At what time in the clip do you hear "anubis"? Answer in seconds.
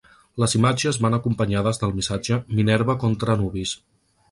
3.39-3.79